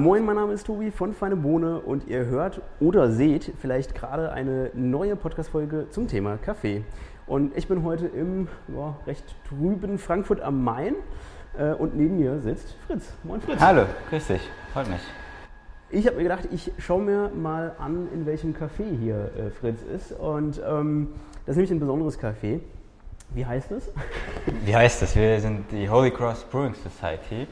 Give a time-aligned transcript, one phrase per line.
[0.00, 4.32] moin, mein Name ist Tobi von Feine Bohne und ihr hört oder seht vielleicht gerade
[4.32, 6.84] eine neue Podcast-Folge zum Thema Kaffee.
[7.26, 10.94] Und ich bin heute im ja, recht trüben Frankfurt am Main
[11.58, 13.12] äh, und neben mir sitzt Fritz.
[13.24, 13.60] Moin Fritz.
[13.60, 14.40] Hallo, grüß dich,
[14.72, 15.02] freut mich.
[15.90, 19.82] Ich habe mir gedacht, ich schaue mir mal an, in welchem Café hier äh, Fritz
[19.82, 20.12] ist.
[20.12, 21.08] Und ähm,
[21.44, 22.60] das ist nämlich ein besonderes Café.
[23.34, 23.92] Wie heißt es?
[24.64, 25.14] Wie heißt es?
[25.14, 27.46] Wir sind die Holy Cross Brewing Society.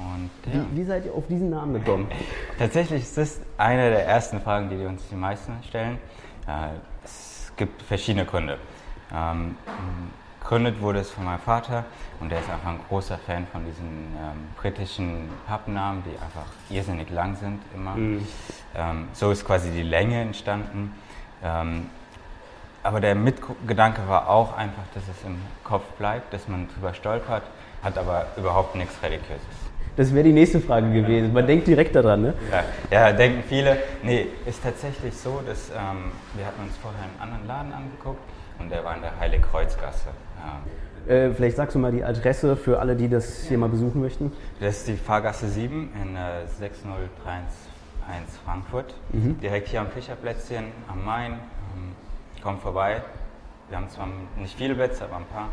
[0.00, 0.64] Und, ja.
[0.70, 2.08] wie, wie, seid ihr auf diesen Namen gekommen?
[2.58, 5.98] Tatsächlich ist das eine der ersten Fragen, die uns die meisten stellen.
[6.46, 8.58] Äh, es gibt verschiedene Gründe.
[9.12, 9.56] Ähm,
[10.40, 11.84] gegründet wurde es von meinem Vater
[12.18, 17.08] und der ist einfach ein großer Fan von diesen ähm, britischen Pappnamen, die einfach irrsinnig
[17.10, 17.94] lang sind immer.
[17.94, 18.26] Mhm.
[18.74, 20.92] Ähm, so ist quasi die Länge entstanden.
[21.44, 21.86] Ähm,
[22.82, 27.44] aber der Mitgedanke war auch einfach, dass es im Kopf bleibt, dass man drüber stolpert,
[27.82, 29.69] hat aber überhaupt nichts Religiöses.
[29.96, 31.32] Das wäre die nächste Frage gewesen.
[31.32, 32.34] Man denkt direkt daran, ne?
[32.50, 33.76] Ja, ja denken viele.
[34.02, 38.22] Nee, ist tatsächlich so, dass ähm, wir hatten uns vorher einen anderen Laden angeguckt
[38.58, 40.08] und der war in der Heiligkreuzgasse.
[40.38, 41.14] Ja.
[41.14, 44.32] Äh, vielleicht sagst du mal die Adresse für alle, die das hier mal besuchen möchten.
[44.60, 47.10] Das ist die Fahrgasse 7 in äh, 6031
[48.44, 48.94] Frankfurt.
[49.12, 49.40] Mhm.
[49.40, 51.32] Direkt hier am Fischerplätzchen am Main.
[51.32, 51.92] Ähm,
[52.42, 53.02] kommt vorbei.
[53.68, 55.48] Wir haben zwar nicht viele Plätze, aber ein paar.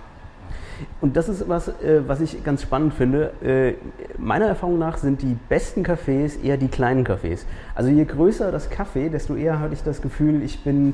[1.02, 3.32] Und das ist was, äh, was ich ganz spannend finde.
[3.44, 3.74] Äh,
[4.18, 7.46] meiner Erfahrung nach sind die besten Cafés eher die kleinen Cafés.
[7.76, 10.94] Also je größer das Café, desto eher hatte ich das Gefühl, ich bin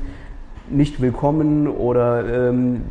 [0.68, 2.82] nicht willkommen oder ähm,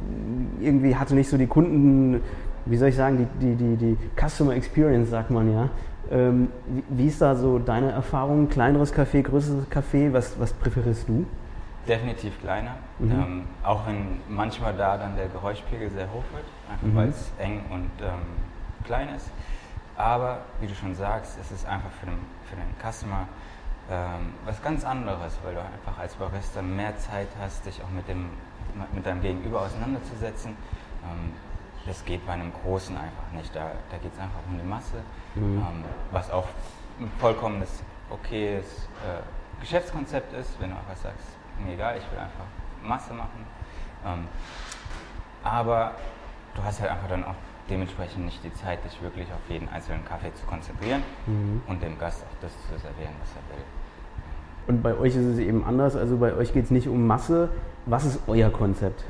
[0.61, 2.22] irgendwie hatte nicht so die Kunden,
[2.66, 5.69] wie soll ich sagen, die, die, die, die Customer Experience, sagt man ja.
[6.11, 6.50] Ähm,
[6.89, 8.50] wie, ist da so deine Erfahrung?
[8.50, 11.25] Kleineres Café, größeres Café, was, was präferierst du?
[11.88, 12.76] Definitiv kleiner.
[13.00, 13.12] Mhm.
[13.12, 16.95] Ähm, auch wenn manchmal da dann der Geräuschpegel sehr hoch wird, einfach mhm.
[16.95, 18.22] weil es eng und ähm,
[18.86, 19.30] klein ist.
[19.95, 22.18] Aber wie du schon sagst, es ist einfach für den,
[22.50, 23.28] für den Customer
[23.91, 28.07] ähm, was ganz anderes, weil du einfach als Barista mehr Zeit hast, dich auch mit,
[28.07, 28.30] dem,
[28.94, 30.52] mit deinem Gegenüber auseinanderzusetzen.
[31.03, 31.34] Ähm,
[31.86, 33.53] das geht bei einem Großen einfach nicht.
[33.53, 35.03] Da, da geht es einfach um die Masse,
[35.36, 35.57] mhm.
[35.57, 36.47] Ähm, was auch
[37.00, 41.28] ein vollkommenes, okayes äh, Geschäftskonzept ist, wenn du einfach sagst,
[41.59, 42.46] mir egal, ich will einfach
[42.84, 43.46] Masse machen.
[44.06, 44.28] Ähm,
[45.44, 45.91] aber
[46.56, 47.36] du hast halt einfach dann auch
[47.69, 51.62] dementsprechend nicht die Zeit, dich wirklich auf jeden einzelnen Kaffee zu konzentrieren mhm.
[51.68, 53.63] und dem Gast auch das zu servieren, was er will.
[54.68, 57.50] Und bei euch ist es eben anders, also bei euch geht es nicht um Masse.
[57.86, 59.03] Was ist euer Konzept?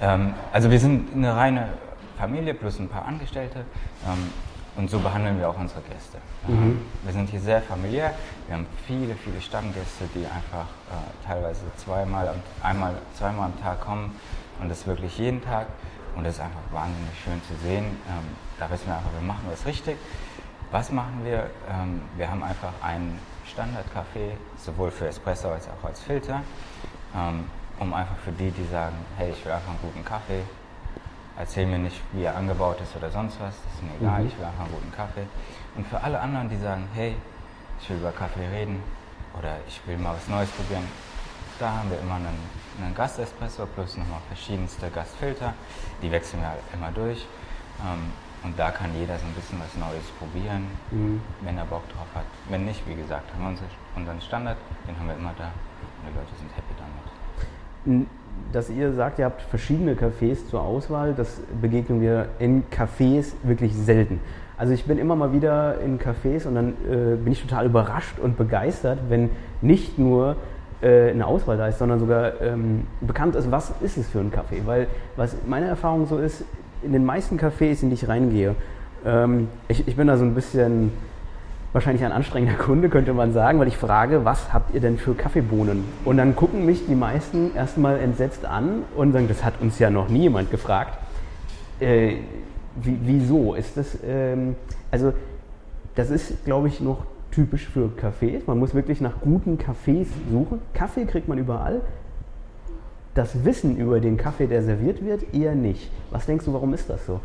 [0.00, 1.68] Ähm, also wir sind eine reine
[2.16, 3.64] Familie plus ein paar Angestellte.
[4.06, 4.30] Ähm,
[4.80, 6.16] und so behandeln wir auch unsere Gäste.
[6.48, 6.80] Mhm.
[7.04, 8.14] Wir sind hier sehr familiär.
[8.46, 14.18] Wir haben viele, viele Stammgäste, die einfach äh, teilweise zweimal, einmal, zweimal am Tag kommen
[14.58, 15.66] und das wirklich jeden Tag.
[16.16, 17.84] Und das ist einfach wahnsinnig schön zu sehen.
[17.84, 18.24] Ähm,
[18.58, 19.98] da wissen wir einfach, wir machen was richtig.
[20.70, 21.50] Was machen wir?
[21.68, 26.42] Ähm, wir haben einfach einen Standardkaffee, sowohl für Espresso als auch als Filter,
[27.14, 27.44] ähm,
[27.78, 30.42] um einfach für die, die sagen, hey, ich will einfach einen guten Kaffee,
[31.40, 34.28] erzähl mir nicht, wie er angebaut ist oder sonst was, das ist mir egal, mhm.
[34.28, 35.26] ich will einfach einen guten Kaffee.
[35.74, 37.16] Und für alle anderen, die sagen, hey,
[37.80, 38.82] ich will über Kaffee reden
[39.38, 40.84] oder ich will mal was Neues probieren,
[41.58, 42.38] da haben wir immer einen,
[42.82, 45.54] einen Gastespresso plus nochmal verschiedenste Gastfilter,
[46.02, 47.26] die wechseln wir halt immer durch.
[47.80, 48.12] Ähm,
[48.42, 51.20] und da kann jeder so ein bisschen was Neues probieren, mhm.
[51.42, 52.24] wenn er Bock drauf hat.
[52.48, 56.16] Wenn nicht, wie gesagt, haben wir unseren Standard, den haben wir immer da und die
[56.16, 58.10] Leute sind happy damit
[58.52, 61.14] dass ihr sagt, ihr habt verschiedene Cafés zur Auswahl.
[61.16, 64.20] Das begegnen wir in Cafés wirklich selten.
[64.56, 68.18] Also ich bin immer mal wieder in Cafés und dann äh, bin ich total überrascht
[68.18, 69.30] und begeistert, wenn
[69.62, 70.36] nicht nur
[70.82, 74.30] äh, eine Auswahl da ist, sondern sogar ähm, bekannt ist, was ist es für ein
[74.30, 74.66] Café.
[74.66, 76.44] Weil was meine Erfahrung so ist,
[76.82, 78.54] in den meisten Cafés, in die ich reingehe,
[79.04, 80.92] ähm, ich, ich bin da so ein bisschen
[81.72, 85.14] wahrscheinlich ein anstrengender Kunde, könnte man sagen, weil ich frage, was habt ihr denn für
[85.14, 85.84] Kaffeebohnen?
[86.04, 89.90] Und dann gucken mich die meisten erstmal entsetzt an und sagen, das hat uns ja
[89.90, 90.98] noch nie jemand gefragt.
[91.78, 92.16] Äh,
[92.76, 93.54] wie, wieso?
[93.54, 94.56] Ist das, ähm,
[94.90, 95.12] also,
[95.94, 98.42] das ist, glaube ich, noch typisch für Cafés.
[98.46, 100.60] Man muss wirklich nach guten Cafés suchen.
[100.74, 101.80] Kaffee kriegt man überall.
[103.14, 105.90] Das Wissen über den Kaffee, der serviert wird, eher nicht.
[106.10, 107.20] Was denkst du, warum ist das so?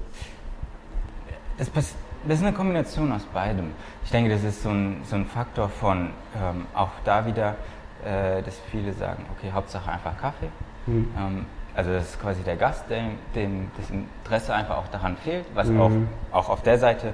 [1.57, 3.71] Das passiert das ist eine Kombination aus beidem.
[4.03, 7.55] Ich denke, das ist so ein, so ein Faktor von ähm, auch da wieder,
[8.03, 10.49] äh, dass viele sagen, okay, Hauptsache einfach Kaffee.
[10.87, 11.13] Mhm.
[11.17, 11.45] Ähm,
[11.75, 15.67] also das ist quasi der Gast, dem, dem das Interesse einfach auch daran fehlt, was
[15.67, 15.81] mhm.
[15.81, 15.91] auch,
[16.31, 17.13] auch auf der Seite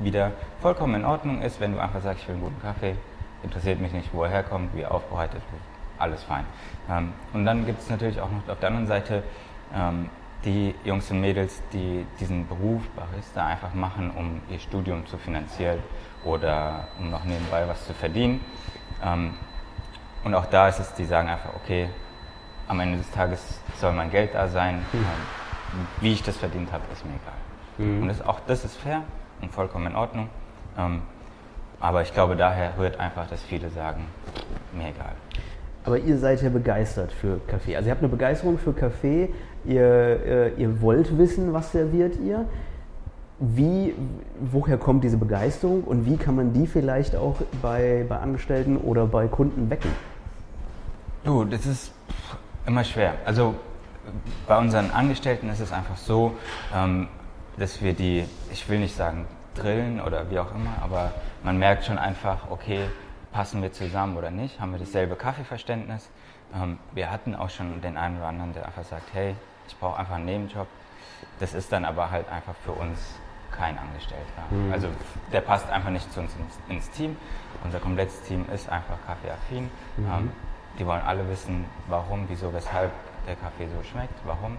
[0.00, 2.94] wieder vollkommen in Ordnung ist, wenn du einfach sagst, ich will einen guten Kaffee,
[3.42, 5.62] interessiert mich nicht, wo er herkommt, wie er aufbereitet wird,
[5.98, 6.44] alles fein.
[6.90, 9.22] Ähm, und dann gibt es natürlich auch noch auf der anderen Seite
[9.74, 10.10] ähm,
[10.44, 15.78] die Jungs und Mädels, die diesen Beruf Barista einfach machen, um ihr Studium zu finanzieren
[16.24, 18.40] oder um noch nebenbei was zu verdienen.
[19.02, 19.34] Ähm,
[20.24, 21.88] und auch da ist es, die sagen einfach, okay,
[22.68, 24.84] am Ende des Tages soll mein Geld da sein.
[24.92, 25.06] Mhm.
[26.00, 27.86] Wie ich das verdient habe, ist mir egal.
[27.86, 28.02] Mhm.
[28.02, 29.02] Und das, auch das ist fair
[29.40, 30.28] und vollkommen in Ordnung.
[30.78, 31.02] Ähm,
[31.80, 34.06] aber ich glaube, daher rührt einfach, dass viele sagen,
[34.72, 35.14] mir egal.
[35.84, 37.76] Aber ihr seid ja begeistert für Kaffee.
[37.76, 39.30] Also ihr habt eine Begeisterung für Kaffee.
[39.64, 42.46] Ihr, äh, ihr wollt wissen, was serviert ihr.
[43.40, 43.94] Wie,
[44.40, 49.06] woher kommt diese Begeisterung und wie kann man die vielleicht auch bei, bei Angestellten oder
[49.06, 49.90] bei Kunden wecken?
[51.24, 51.92] Du, das ist
[52.66, 53.14] immer schwer.
[53.24, 53.54] Also
[54.46, 56.34] bei unseren Angestellten ist es einfach so,
[56.74, 57.08] ähm,
[57.56, 61.12] dass wir die, ich will nicht sagen drillen oder wie auch immer, aber
[61.42, 62.80] man merkt schon einfach, okay,
[63.32, 66.10] passen wir zusammen oder nicht, haben wir dasselbe Kaffeeverständnis.
[66.54, 69.34] Ähm, wir hatten auch schon den einen oder anderen, der einfach sagt, hey,
[69.66, 70.66] ich brauche einfach einen Nebenjob.
[71.40, 72.98] Das ist dann aber halt einfach für uns
[73.50, 74.42] kein Angestellter.
[74.50, 74.72] Mhm.
[74.72, 74.88] Also
[75.32, 77.16] der passt einfach nicht zu uns ins, ins, Team.
[77.64, 79.70] Unser komplettes Team ist einfach kaffeeaffin.
[79.96, 80.06] Mhm.
[80.06, 80.32] Ähm,
[80.78, 82.92] die wollen alle wissen, warum, wieso, weshalb
[83.26, 84.56] der Kaffee so schmeckt, warum.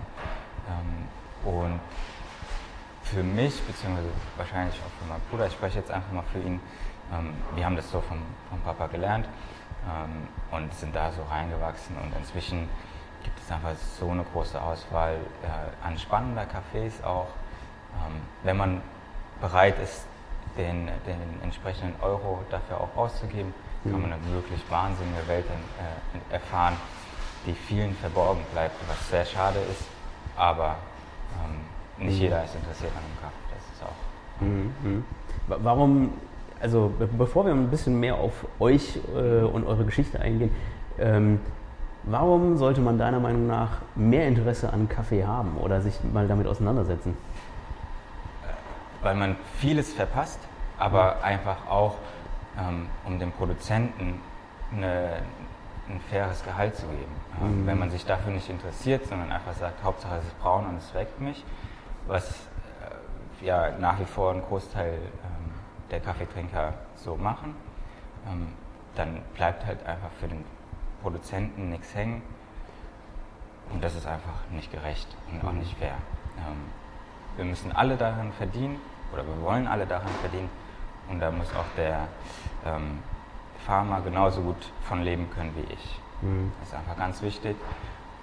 [0.68, 1.80] Ähm, und
[3.04, 6.60] für mich, beziehungsweise wahrscheinlich auch für meinen Bruder, ich spreche jetzt einfach mal für ihn,
[7.13, 8.19] ähm, wir haben das so vom,
[8.50, 9.27] vom Papa gelernt
[9.88, 12.69] ähm, und sind da so reingewachsen und inzwischen
[13.24, 17.27] gibt es einfach so eine große Auswahl äh, an spannender Cafés auch.
[17.95, 18.81] Ähm, wenn man
[19.42, 20.06] bereit ist,
[20.57, 23.92] den, den entsprechenden Euro dafür auch auszugeben, mhm.
[23.92, 26.75] kann man eine wirklich wahnsinnige Welt äh, erfahren,
[27.45, 29.86] die vielen verborgen bleibt, was sehr schade ist,
[30.36, 30.77] aber
[31.44, 32.21] ähm, nicht mhm.
[32.21, 33.33] jeder ist interessiert an dem Kaffee.
[33.54, 34.42] Das ist auch.
[34.42, 34.74] Mhm.
[34.83, 35.06] mhm.
[35.48, 36.13] Warum
[36.63, 40.50] also bevor wir ein bisschen mehr auf euch äh, und eure Geschichte eingehen,
[40.98, 41.42] ähm,
[42.04, 46.48] warum sollte man deiner Meinung nach mehr Interesse an Kaffee haben oder sich mal damit
[46.48, 47.18] auseinandersetzen?
[49.01, 50.39] Weil man vieles verpasst,
[50.80, 51.24] aber mhm.
[51.24, 51.95] einfach auch,
[52.57, 54.21] ähm, um dem Produzenten
[54.74, 55.18] eine,
[55.89, 57.12] ein faires Gehalt zu geben.
[57.42, 57.68] Ähm, mhm.
[57.68, 60.94] Wenn man sich dafür nicht interessiert, sondern einfach sagt, Hauptsache es ist braun und es
[60.94, 61.44] weckt mich,
[62.07, 62.30] was
[63.42, 64.94] äh, ja nach wie vor ein Großteil
[65.91, 67.56] der Kaffeetrinker so machen,
[68.27, 68.47] ähm,
[68.95, 70.44] dann bleibt halt einfach für den
[71.01, 72.21] Produzenten nichts hängen.
[73.71, 75.95] Und das ist einfach nicht gerecht und auch nicht fair.
[76.38, 76.65] Ähm,
[77.38, 78.80] wir müssen alle daran verdienen
[79.12, 80.50] oder wir wollen alle daran verdienen
[81.09, 82.07] und da muss auch der
[82.65, 83.00] ähm,
[83.65, 86.00] Farmer genauso gut von leben können wie ich.
[86.21, 86.51] Mhm.
[86.59, 87.56] Das ist einfach ganz wichtig.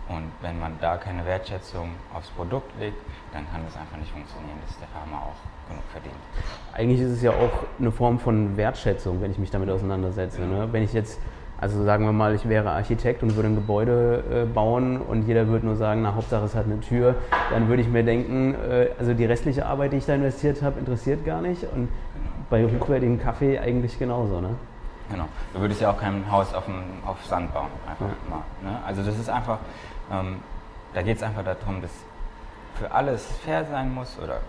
[0.09, 2.97] Und wenn man da keine Wertschätzung aufs Produkt legt,
[3.33, 5.60] dann kann das einfach nicht funktionieren, dass der Farmer auch
[5.93, 6.15] verdient.
[6.73, 10.43] Eigentlich ist es ja auch eine Form von Wertschätzung, wenn ich mich damit auseinandersetze.
[10.43, 10.69] Ne?
[10.71, 11.21] Wenn ich jetzt,
[11.61, 15.49] also sagen wir mal, ich wäre Architekt und würde ein Gebäude äh, bauen und jeder
[15.49, 17.17] würde nur sagen, na Hauptsache es hat eine Tür,
[17.51, 20.79] dann würde ich mir denken, äh, also die restliche Arbeit, die ich da investiert habe,
[20.79, 21.65] interessiert gar nicht.
[21.65, 21.89] Und genau.
[22.49, 24.41] bei hochwertigem Kaffee eigentlich genauso.
[24.41, 24.51] Ne?
[25.11, 25.27] Genau.
[25.53, 27.67] Du würdest ja auch kein Haus auf, dem, auf Sand bauen.
[27.89, 28.31] Einfach ja.
[28.31, 28.79] mal, ne?
[28.87, 29.59] Also das ist einfach,
[30.13, 30.37] ähm,
[30.95, 31.91] da geht es einfach darum, dass
[32.77, 34.41] für alles fair sein muss oder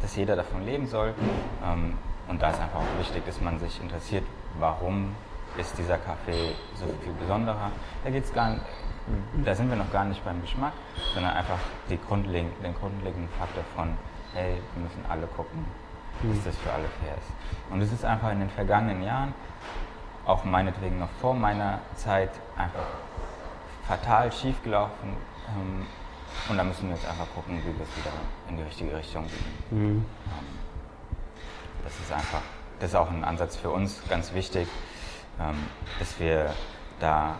[0.00, 1.14] dass jeder davon leben soll.
[1.64, 1.98] Ähm,
[2.28, 4.24] und da ist einfach auch wichtig, dass man sich interessiert,
[4.58, 5.14] warum
[5.56, 7.72] ist dieser Kaffee so viel besonderer.
[8.04, 8.62] Da geht's gar nicht,
[9.44, 10.72] da sind wir noch gar nicht beim Geschmack,
[11.12, 11.58] sondern einfach
[11.88, 13.96] die grundlegend, den grundlegenden Faktor von,
[14.32, 15.64] hey, wir müssen alle gucken,
[16.22, 16.44] dass mhm.
[16.44, 17.72] das für alle fair ist.
[17.72, 19.34] Und es ist einfach in den vergangenen Jahren,
[20.24, 22.86] auch meinetwegen noch vor meiner Zeit, einfach
[23.88, 25.16] fatal schiefgelaufen.
[25.56, 25.86] Ähm,
[26.48, 28.12] und da müssen wir jetzt einfach gucken, wie wir es wieder
[28.48, 29.26] in die richtige Richtung
[29.70, 29.82] biegen.
[29.82, 30.04] Mhm.
[31.84, 32.42] Das ist einfach,
[32.78, 34.68] das ist auch ein Ansatz für uns ganz wichtig,
[35.40, 35.56] ähm,
[35.98, 36.52] dass wir
[36.98, 37.36] da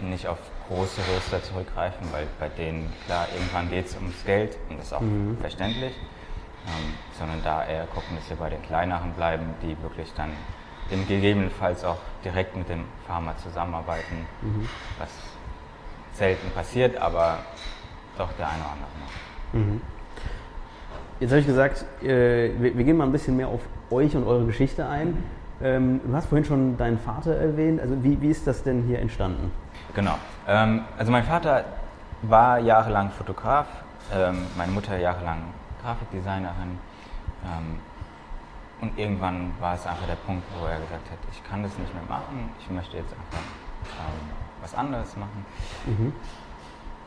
[0.00, 4.78] nicht auf große Röster zurückgreifen, weil bei denen, klar, irgendwann geht es ums Geld und
[4.78, 5.36] das ist auch mhm.
[5.38, 5.94] verständlich,
[6.66, 10.30] ähm, sondern da eher gucken, dass wir bei den kleineren bleiben, die wirklich dann
[10.90, 14.68] gegebenenfalls auch direkt mit dem Farmer zusammenarbeiten, mhm.
[14.98, 15.08] was
[16.14, 17.38] selten passiert, aber
[18.18, 19.60] doch der eine oder andere noch.
[19.60, 19.80] Mhm.
[21.20, 24.24] Jetzt habe ich gesagt, äh, wir, wir, gehen mal ein bisschen mehr auf euch und
[24.24, 25.22] eure Geschichte ein.
[25.62, 27.80] Ähm, du hast vorhin schon deinen Vater erwähnt.
[27.80, 29.52] Also wie, wie ist das denn hier entstanden?
[29.94, 30.16] Genau.
[30.48, 31.64] Ähm, also mein Vater
[32.22, 33.66] war jahrelang Fotograf,
[34.12, 35.38] ähm, meine Mutter jahrelang
[35.82, 36.78] Grafikdesignerin.
[37.44, 37.78] Ähm,
[38.80, 41.94] und irgendwann war es einfach der Punkt, wo er gesagt hat, ich kann das nicht
[41.94, 45.46] mehr machen, ich möchte jetzt einfach ähm, was anderes machen.
[45.86, 46.12] Mhm.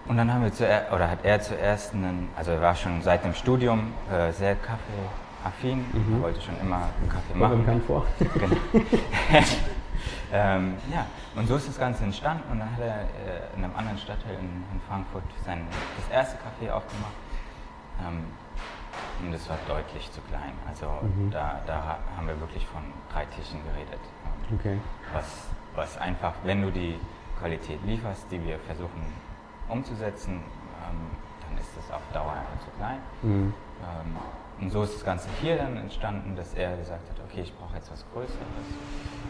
[0.07, 3.24] Und dann haben wir zuerst, oder hat er zuerst einen, also er war schon seit
[3.24, 6.21] dem Studium äh, sehr kaffeeaffin, mhm.
[6.21, 7.65] wollte schon immer einen Kaffee machen.
[7.65, 8.05] Kommt vor.
[8.33, 8.55] Genau.
[10.31, 13.75] Ähm, ja, und so ist das Ganze entstanden und dann hat er äh, in einem
[13.75, 15.65] anderen Stadtteil in, in Frankfurt sein,
[15.97, 17.13] das erste Café aufgemacht.
[18.01, 18.25] Ähm,
[19.24, 20.53] und es war deutlich zu klein.
[20.67, 21.31] Also mhm.
[21.31, 22.81] da, da haben wir wirklich von
[23.13, 24.00] drei Tischen geredet.
[24.53, 24.77] Okay.
[25.13, 27.00] Was, was einfach, wenn du die
[27.39, 29.13] Qualität lieferst, die wir versuchen
[29.69, 30.98] umzusetzen, ähm,
[31.48, 33.00] dann ist das auf Dauer einfach zu klein.
[33.22, 33.53] Mhm.
[33.81, 34.17] Ähm,
[34.62, 37.75] und so ist das Ganze hier dann entstanden, dass er gesagt hat, okay, ich brauche
[37.75, 38.39] jetzt was Größeres,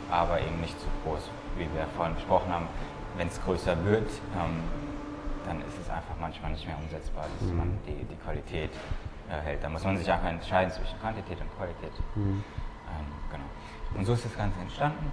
[0.10, 2.68] aber eben nicht zu groß, wie wir vorhin besprochen haben.
[3.18, 4.64] Wenn es größer wird, ähm,
[5.46, 7.58] dann ist es einfach manchmal nicht mehr umsetzbar, dass mhm.
[7.58, 8.72] man die, die Qualität
[9.30, 9.64] äh, hält.
[9.64, 11.94] Da muss man sich einfach entscheiden zwischen Quantität und Qualität.
[12.16, 12.44] Mhm.
[12.86, 13.46] Ähm, genau.
[13.98, 15.12] Und so ist das Ganze entstanden.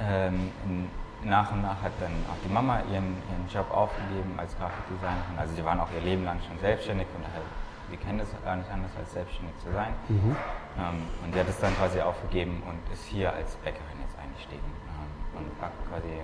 [0.00, 0.88] Ähm, in,
[1.24, 5.38] nach und nach hat dann auch die Mama ihren, ihren Job aufgegeben als Grafikdesignerin.
[5.38, 7.46] Also sie waren auch ihr Leben lang schon selbstständig und halt,
[7.90, 9.94] die kennen das gar nicht anders als selbstständig zu sein.
[10.08, 10.36] Mhm.
[10.78, 14.70] Ähm, und sie hat es dann quasi aufgegeben und ist hier als Bäckerin jetzt eingestiegen
[14.92, 16.20] ähm, und backt quasi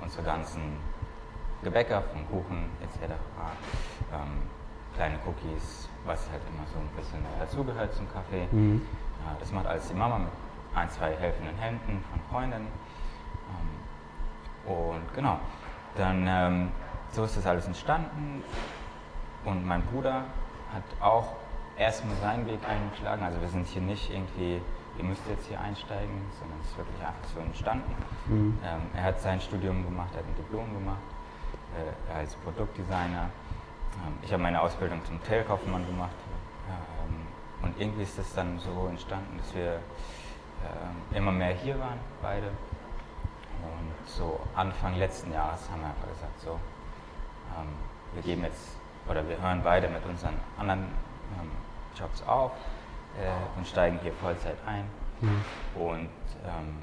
[0.00, 0.78] unsere ganzen
[1.62, 3.12] Gebäcker von Kuchen etc.
[4.12, 4.48] Ähm,
[4.94, 8.48] kleine Cookies, was halt immer so ein bisschen dazugehört zum Kaffee.
[8.50, 8.82] Mhm.
[9.24, 10.32] Ja, das macht alles die Mama mit
[10.74, 12.68] ein, zwei helfenden Händen von Freundinnen.
[13.48, 13.79] Ähm,
[14.70, 15.38] und genau,
[15.96, 16.68] dann ähm,
[17.12, 18.42] so ist das alles entstanden.
[19.44, 20.24] Und mein Bruder
[20.72, 21.36] hat auch
[21.76, 23.22] erstmal seinen Weg eingeschlagen.
[23.22, 24.60] Also wir sind hier nicht irgendwie,
[24.98, 27.94] ihr müsst jetzt hier einsteigen, sondern es ist wirklich einfach so entstanden.
[28.26, 28.58] Mhm.
[28.64, 31.02] Ähm, er hat sein Studium gemacht, er hat ein Diplom gemacht
[31.76, 33.30] äh, als Produktdesigner
[33.94, 36.14] ähm, ich habe meine Ausbildung zum Hotelkaufmann gemacht.
[36.68, 37.26] Ähm,
[37.62, 42.50] und irgendwie ist das dann so entstanden, dass wir ähm, immer mehr hier waren, beide.
[43.62, 46.58] Und so Anfang letzten Jahres haben wir einfach gesagt, so,
[48.14, 48.76] wir geben jetzt,
[49.08, 50.86] oder wir hören beide mit unseren anderen
[51.96, 52.52] Jobs auf
[53.18, 54.84] äh, und steigen hier Vollzeit ein.
[55.20, 55.44] Mhm.
[55.74, 56.08] Und
[56.44, 56.78] ähm,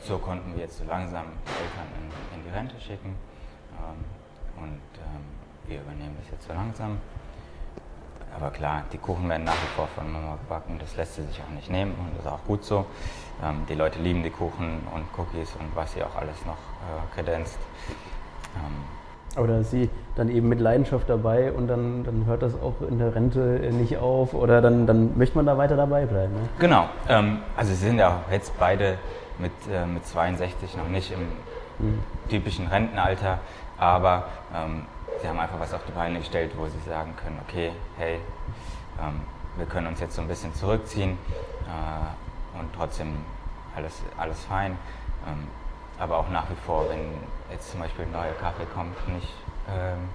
[0.00, 3.16] so konnten wir jetzt so langsam Eltern in, in die Rente schicken.
[3.78, 5.24] Ähm, und ähm,
[5.66, 6.98] wir übernehmen das jetzt so langsam.
[8.34, 11.40] Aber klar, die Kuchen werden nach wie vor von Mama gebacken, das lässt sie sich
[11.40, 12.86] auch nicht nehmen und das ist auch gut so.
[13.44, 17.14] Ähm, die Leute lieben die Kuchen und Cookies und was sie auch alles noch äh,
[17.14, 17.58] kredenzt.
[18.56, 18.84] Ähm,
[19.34, 22.74] aber da ist sie dann eben mit Leidenschaft dabei und dann, dann hört das auch
[22.86, 23.40] in der Rente
[23.72, 26.34] nicht auf oder dann, dann möchte man da weiter dabei bleiben.
[26.34, 26.48] Ne?
[26.58, 28.98] Genau, ähm, also sie sind ja jetzt beide
[29.38, 31.98] mit, äh, mit 62 noch nicht im mhm.
[32.28, 33.38] typischen Rentenalter,
[33.78, 34.24] aber
[34.54, 34.82] ähm,
[35.20, 38.20] sie haben einfach was auf die Beine gestellt, wo sie sagen können, okay, hey,
[39.00, 39.20] ähm,
[39.56, 41.18] wir können uns jetzt so ein bisschen zurückziehen
[41.66, 43.16] äh, und trotzdem
[43.76, 44.78] alles, alles fein.
[45.26, 45.48] Ähm,
[45.98, 47.12] aber auch nach wie vor, wenn
[47.50, 49.32] jetzt zum Beispiel ein neuer Kaffee kommt, nicht
[49.68, 50.08] ähm,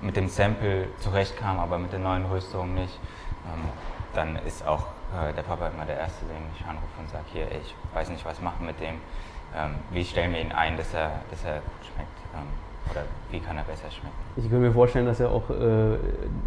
[0.00, 2.98] mit dem Sample zurechtkam, aber mit der neuen Rüstung nicht,
[3.46, 3.68] ähm,
[4.14, 7.50] dann ist auch äh, der Papa immer der Erste, der mich anruft und sagt, hier,
[7.50, 9.00] ich weiß nicht, was machen mit dem,
[9.54, 12.20] ähm, wie stellen wir ihn ein, dass er, dass er gut schmeckt.
[12.90, 14.14] Oder wie kann er besser schmecken?
[14.36, 15.96] Ich könnte mir vorstellen, dass er auch äh,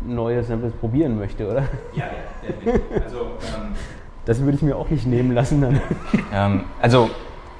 [0.06, 1.64] neue Samples probieren möchte, oder?
[1.94, 2.06] Ja,
[2.66, 2.74] ja,
[3.04, 3.22] also,
[3.56, 3.76] ähm,
[4.26, 5.82] das würde ich mir auch nicht nehmen lassen dann.
[6.34, 7.12] Ähm, also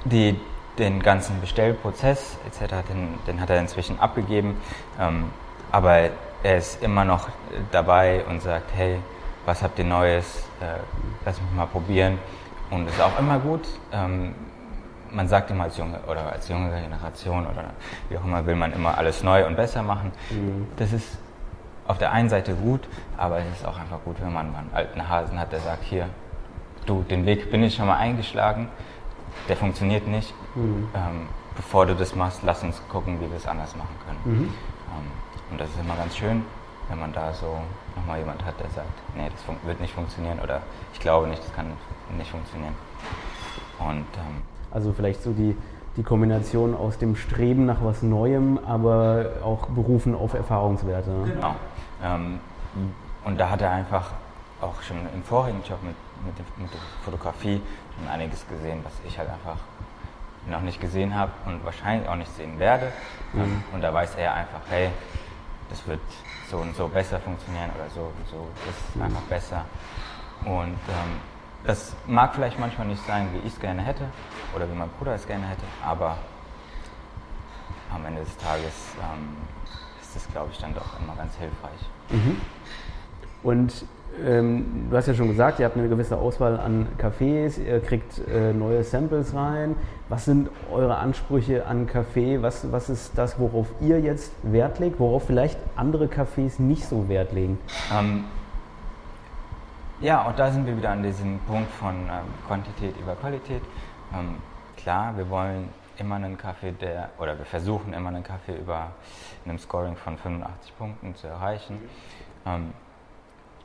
[0.04, 0.36] die,
[0.78, 4.56] den ganzen Bestellprozess etc., den, den hat er inzwischen abgegeben,
[5.00, 5.26] ähm,
[5.70, 6.10] aber
[6.42, 7.28] er ist immer noch
[7.70, 8.98] dabei und sagt, hey,
[9.46, 10.80] was habt ihr Neues, äh,
[11.24, 12.18] lass mich mal probieren.
[12.70, 13.62] Und es ist auch immer gut.
[13.92, 14.34] Ähm,
[15.14, 17.64] man sagt immer als junge oder als junge Generation oder
[18.08, 20.12] wie auch immer will man immer alles neu und besser machen.
[20.30, 20.66] Mhm.
[20.76, 21.18] Das ist
[21.86, 22.80] auf der einen Seite gut,
[23.16, 26.08] aber es ist auch einfach gut, wenn man einen alten Hasen hat, der sagt, hier,
[26.86, 28.68] du, den Weg bin ich schon mal eingeschlagen,
[29.48, 30.34] der funktioniert nicht.
[30.54, 30.88] Mhm.
[30.94, 34.20] Ähm, bevor du das machst, lass uns gucken, wie wir es anders machen können.
[34.24, 34.44] Mhm.
[34.44, 35.10] Ähm,
[35.50, 36.44] und das ist immer ganz schön,
[36.88, 37.58] wenn man da so
[37.96, 41.54] nochmal jemand hat, der sagt, nee, das wird nicht funktionieren oder ich glaube nicht, das
[41.54, 41.66] kann
[42.16, 42.74] nicht funktionieren.
[43.78, 44.42] Und ähm,
[44.74, 45.56] also vielleicht so die,
[45.96, 51.10] die Kombination aus dem Streben nach was Neuem, aber auch berufen auf Erfahrungswerte.
[51.10, 51.32] Ne?
[51.32, 51.54] Genau.
[52.02, 52.40] Ähm,
[53.24, 54.10] und da hat er einfach
[54.60, 55.94] auch schon im vorigen Job mit,
[56.26, 57.60] mit, der, mit der Fotografie
[57.96, 59.56] schon einiges gesehen, was ich halt einfach
[60.50, 62.92] noch nicht gesehen habe und wahrscheinlich auch nicht sehen werde.
[63.32, 63.62] Mhm.
[63.72, 64.90] Und da weiß er einfach, hey,
[65.70, 66.00] das wird
[66.50, 69.02] so und so besser funktionieren oder so und so ist mhm.
[69.02, 69.64] einfach besser.
[70.44, 71.20] Und ähm,
[71.64, 74.04] das mag vielleicht manchmal nicht sein, wie ich es gerne hätte
[74.54, 76.16] oder wie mein Bruder es gerne hätte, aber
[77.92, 79.36] am Ende des Tages ähm,
[80.00, 81.80] ist das, glaube ich, dann doch immer ganz hilfreich.
[82.10, 82.40] Mhm.
[83.42, 83.86] Und
[84.24, 88.20] ähm, du hast ja schon gesagt, ihr habt eine gewisse Auswahl an Cafés, ihr kriegt
[88.28, 89.76] äh, neue Samples rein.
[90.08, 92.42] Was sind eure Ansprüche an Kaffee?
[92.42, 97.08] Was, was ist das, worauf ihr jetzt Wert legt, worauf vielleicht andere Cafés nicht so
[97.08, 97.58] Wert legen?
[97.92, 98.24] Ähm,
[100.04, 103.62] ja, und da sind wir wieder an diesem Punkt von ähm, Quantität über Qualität.
[104.12, 104.36] Ähm,
[104.76, 108.92] klar, wir wollen immer einen Kaffee, der, oder wir versuchen immer einen Kaffee über
[109.46, 111.78] einem Scoring von 85 Punkten zu erreichen.
[112.44, 112.74] Ähm,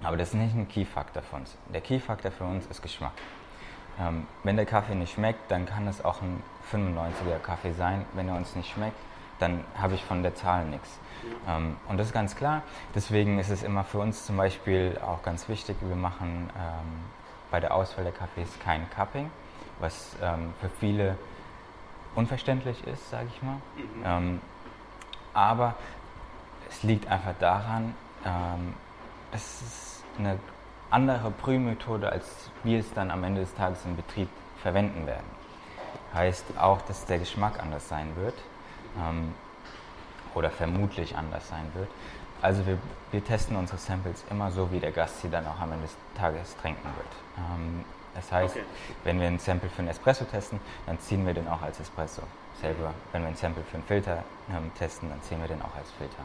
[0.01, 1.57] aber das ist nicht ein Key-Faktor für uns.
[1.73, 3.11] Der Key-Faktor für uns ist Geschmack.
[3.99, 6.41] Ähm, wenn der Kaffee nicht schmeckt, dann kann es auch ein
[6.71, 8.05] 95er Kaffee sein.
[8.13, 8.95] Wenn er uns nicht schmeckt,
[9.39, 10.99] dann habe ich von der Zahl nichts.
[11.47, 12.63] Ähm, und das ist ganz klar.
[12.95, 17.03] Deswegen ist es immer für uns zum Beispiel auch ganz wichtig, wir machen ähm,
[17.51, 19.29] bei der Auswahl der Kaffees kein Cupping,
[19.79, 21.17] was ähm, für viele
[22.15, 23.55] unverständlich ist, sage ich mal.
[23.55, 24.03] Mhm.
[24.05, 24.41] Ähm,
[25.33, 25.75] aber
[26.69, 27.95] es liegt einfach daran,
[28.25, 28.73] ähm,
[29.31, 30.39] es ist eine
[30.89, 34.29] andere Brühmethode, als wir es dann am Ende des Tages im Betrieb
[34.61, 35.39] verwenden werden.
[36.13, 38.33] Heißt auch, dass der Geschmack anders sein wird
[38.97, 39.33] ähm,
[40.35, 41.89] oder vermutlich anders sein wird.
[42.41, 42.77] Also wir,
[43.11, 45.95] wir, testen unsere Samples immer so, wie der Gast sie dann auch am Ende des
[46.17, 47.07] Tages trinken wird.
[47.37, 47.83] Ähm,
[48.15, 48.65] das heißt, okay.
[49.03, 52.21] wenn wir ein Sample für einen Espresso testen, dann ziehen wir den auch als Espresso.
[52.61, 55.75] Selber, wenn wir ein Sample für einen Filter ähm, testen, dann ziehen wir den auch
[55.77, 56.23] als Filter.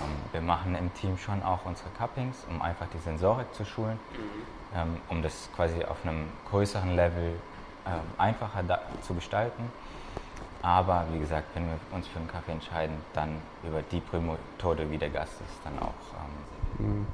[0.00, 3.98] Ähm, wir machen im Team schon auch unsere Cuppings, um einfach die Sensorik zu schulen,
[4.12, 4.78] mhm.
[4.78, 7.34] ähm, um das quasi auf einem größeren Level
[7.86, 8.62] ähm, einfacher
[9.02, 9.70] zu gestalten.
[10.62, 13.30] Aber wie gesagt, wenn wir uns für einen Kaffee entscheiden, dann
[13.66, 16.78] über die Brühmethode, wie der Gast ist, dann auch.
[16.78, 17.06] Ähm, mhm.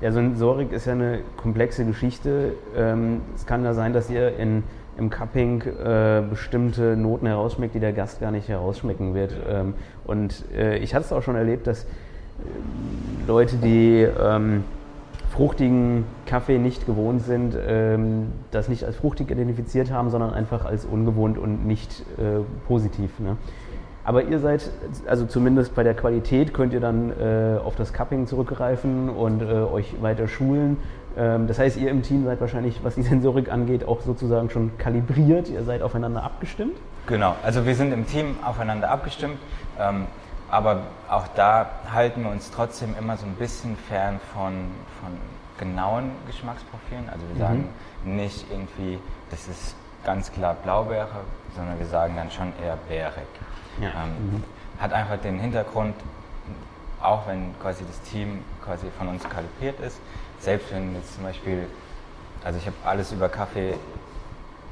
[0.00, 2.54] Ja, Sensorik ist ja eine komplexe Geschichte.
[2.76, 4.64] Ähm, es kann ja sein, dass ihr in,
[4.96, 9.34] im Cupping äh, bestimmte Noten herausschmeckt, die der Gast gar nicht herausschmecken wird.
[9.48, 9.74] Ähm,
[10.04, 11.86] und äh, ich hatte es auch schon erlebt, dass
[13.26, 14.64] Leute, die ähm,
[15.38, 20.84] fruchtigen Kaffee nicht gewohnt sind, ähm, das nicht als fruchtig identifiziert haben, sondern einfach als
[20.84, 23.20] ungewohnt und nicht äh, positiv.
[23.20, 23.36] Ne?
[24.02, 24.68] Aber ihr seid,
[25.06, 29.44] also zumindest bei der Qualität, könnt ihr dann äh, auf das Cupping zurückgreifen und äh,
[29.44, 30.76] euch weiter schulen.
[31.16, 34.76] Ähm, das heißt, ihr im Team seid wahrscheinlich, was die Sensorik angeht, auch sozusagen schon
[34.76, 35.50] kalibriert.
[35.50, 36.74] Ihr seid aufeinander abgestimmt?
[37.06, 39.38] Genau, also wir sind im Team aufeinander abgestimmt.
[39.78, 40.08] Ähm,
[40.50, 45.18] aber auch da halten wir uns trotzdem immer so ein bisschen fern von, von
[45.58, 47.08] genauen Geschmacksprofilen.
[47.08, 47.38] Also wir mhm.
[47.38, 47.68] sagen
[48.04, 48.98] nicht irgendwie,
[49.30, 51.20] das ist ganz klar Blaubeere,
[51.54, 53.26] sondern wir sagen dann schon eher bärig.
[53.80, 53.88] Ja.
[53.88, 54.44] Ähm, mhm.
[54.80, 55.94] Hat einfach den Hintergrund,
[57.02, 60.00] auch wenn quasi das Team quasi von uns kalibriert ist,
[60.40, 61.66] selbst wenn jetzt zum Beispiel,
[62.44, 63.74] also ich habe alles über Kaffee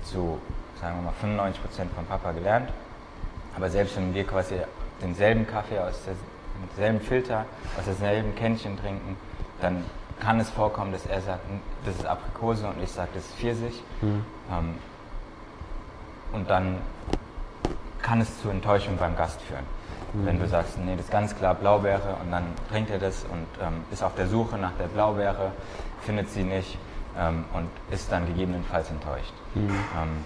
[0.05, 0.39] zu,
[0.81, 2.71] sagen wir mal, 95 Prozent von Papa gelernt,
[3.57, 4.55] aber selbst wenn wir quasi
[5.03, 6.01] denselben Kaffee aus
[6.63, 7.45] demselben Filter,
[7.79, 9.17] aus demselben Kännchen trinken,
[9.61, 9.85] dann
[10.21, 11.41] kann es vorkommen, dass er sagt,
[11.85, 13.83] das ist Aprikose und ich sage, das ist Pfirsich.
[14.01, 14.25] Mhm.
[14.51, 14.75] Ähm,
[16.33, 16.79] und dann
[18.03, 19.65] kann es zu Enttäuschung beim Gast führen.
[20.13, 20.27] Mhm.
[20.27, 23.47] Wenn du sagst, nee, das ist ganz klar Blaubeere und dann trinkt er das und
[23.61, 25.53] ähm, ist auf der Suche nach der Blaubeere,
[26.03, 26.79] findet sie nicht
[27.19, 29.33] ähm, und ist dann gegebenenfalls enttäuscht.
[29.55, 29.69] Mhm.
[29.69, 30.25] Ähm,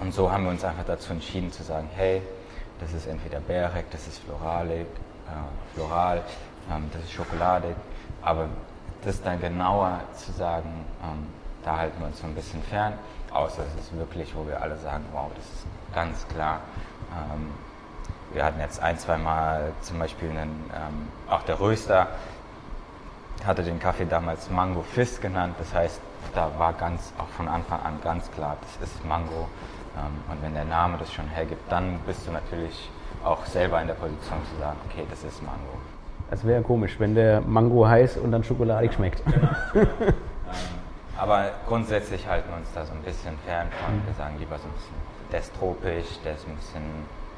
[0.00, 2.22] und so haben wir uns einfach dazu entschieden zu sagen, hey,
[2.80, 4.86] das ist entweder bärig, das ist floralig,
[5.26, 6.22] äh, floral,
[6.70, 7.76] ähm, das ist schokoladig.
[8.22, 8.48] Aber
[9.04, 11.26] das dann genauer zu sagen, ähm,
[11.64, 12.94] da halten wir uns so ein bisschen fern.
[13.32, 16.60] Außer es ist wirklich, wo wir alle sagen, wow, das ist ganz klar.
[17.12, 17.50] Ähm,
[18.32, 22.08] wir hatten jetzt ein, zwei Mal zum Beispiel einen, ähm, auch der Röster
[23.44, 25.54] hatte den Kaffee damals Mango Fizz genannt.
[25.58, 26.00] Das heißt,
[26.34, 29.48] da war ganz auch von Anfang an ganz klar, das ist Mango.
[30.00, 32.90] Ähm, und wenn der Name das schon hergibt, dann bist du natürlich
[33.24, 35.78] auch selber in der Position zu sagen, okay, das ist Mango.
[36.30, 39.22] Es wäre komisch, wenn der Mango heiß und dann schokoladig schmeckt.
[39.26, 39.48] Genau.
[41.18, 43.94] aber grundsätzlich halten wir uns da so ein bisschen fern von.
[44.06, 44.94] Wir sagen lieber so ein bisschen,
[45.32, 46.82] der ist tropisch, der ist ein bisschen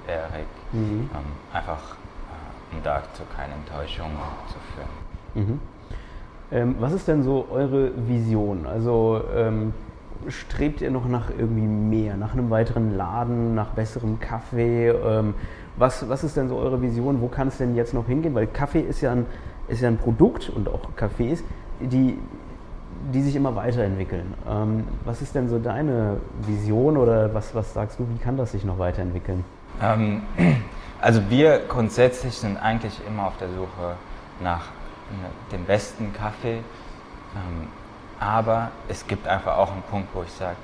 [0.06, 0.46] bärig.
[0.72, 1.10] Mhm.
[1.14, 4.16] Ähm, einfach, äh, um da zu keinen Enttäuschungen
[4.48, 5.46] zu führen.
[5.46, 5.60] Mhm.
[6.52, 8.66] Ähm, was ist denn so eure Vision?
[8.66, 9.72] Also ähm,
[10.28, 14.88] strebt ihr noch nach irgendwie mehr, nach einem weiteren Laden, nach besserem Kaffee?
[14.88, 15.34] Ähm,
[15.76, 17.20] was, was ist denn so eure Vision?
[17.20, 18.34] Wo kann es denn jetzt noch hingehen?
[18.34, 19.26] Weil Kaffee ist ja ein,
[19.68, 21.42] ist ja ein Produkt und auch Cafés,
[21.80, 22.18] die,
[23.12, 24.34] die sich immer weiterentwickeln.
[24.48, 28.52] Ähm, was ist denn so deine Vision oder was, was sagst du, wie kann das
[28.52, 29.44] sich noch weiterentwickeln?
[29.80, 30.22] Ähm,
[31.00, 33.96] also wir grundsätzlich sind eigentlich immer auf der Suche
[34.42, 34.66] nach
[35.10, 36.58] ne, dem besten Kaffee.
[38.22, 40.56] Aber es gibt einfach auch einen Punkt, wo ich sage,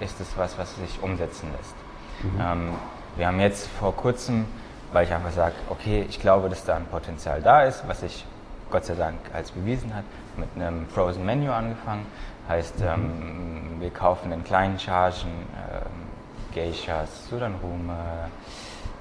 [0.00, 1.74] ist es was, was sich umsetzen lässt.
[2.22, 2.40] Mhm.
[2.40, 2.74] Ähm,
[3.16, 4.46] wir haben jetzt vor kurzem,
[4.92, 8.26] weil ich einfach sage, okay, ich glaube, dass da ein Potenzial da ist, was sich
[8.70, 10.02] Gott sei Dank als bewiesen hat,
[10.36, 12.04] mit einem Frozen Menu angefangen.
[12.48, 12.86] Heißt, mhm.
[12.86, 17.94] ähm, wir kaufen in kleinen Chargen ähm, Geishas, Sudanrume,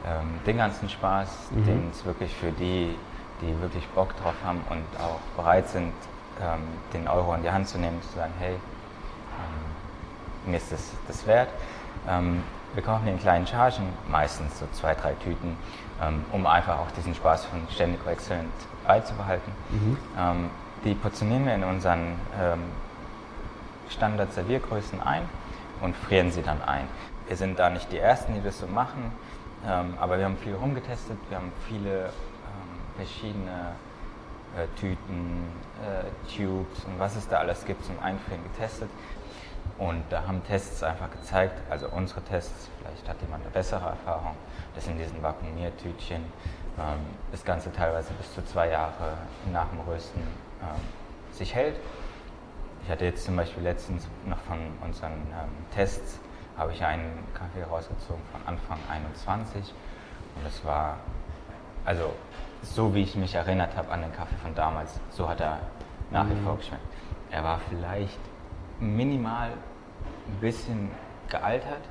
[0.06, 1.66] ähm, den ganzen Spaß, mhm.
[1.66, 2.96] den es wirklich für die,
[3.42, 5.94] die wirklich Bock drauf haben und auch bereit sind,
[6.42, 6.62] ähm,
[6.94, 11.26] den Euro in die Hand zu nehmen, zu sagen, hey, ähm, mir ist das, das
[11.28, 11.50] wert.
[12.08, 12.44] Ähm,
[12.74, 15.56] wir kaufen in kleinen Chargen, meistens so zwei, drei Tüten,
[16.02, 18.52] ähm, um einfach auch diesen Spaß von ständig wechselnd
[18.86, 19.52] beizubehalten.
[19.70, 19.98] Mhm.
[20.18, 20.50] Ähm,
[20.84, 22.20] die portionieren wir in unseren
[23.90, 25.30] Standard-Serviergrößen ein
[25.80, 26.88] und frieren sie dann ein.
[27.28, 29.12] Wir sind da nicht die Ersten, die das so machen,
[29.66, 33.76] ähm, aber wir haben viel rumgetestet, wir haben viele ähm, verschiedene
[34.80, 35.50] Tüten,
[35.82, 38.90] äh, Tubes und was es da alles gibt zum Einfrieren getestet.
[39.78, 44.36] Und da haben Tests einfach gezeigt, also unsere Tests, vielleicht hat jemand eine bessere Erfahrung,
[44.76, 46.22] das in diesen Vakuumiertütchen
[46.78, 47.00] ähm,
[47.32, 49.18] das Ganze teilweise bis zu zwei Jahre
[49.52, 50.22] nach dem Rösten
[50.62, 50.82] ähm,
[51.32, 51.76] sich hält.
[52.84, 56.20] Ich hatte jetzt zum Beispiel letztens noch von unseren ähm, Tests,
[56.58, 59.74] habe ich einen Kaffee rausgezogen von Anfang 21
[60.36, 60.98] und es war,
[61.86, 62.14] also
[62.64, 65.60] so wie ich mich erinnert habe an den Kaffee von damals, so hat er
[66.12, 66.58] nach wie vor mhm.
[66.58, 66.84] geschmeckt.
[67.32, 68.20] Er war vielleicht
[68.80, 70.90] minimal ein bisschen
[71.28, 71.82] gealtert,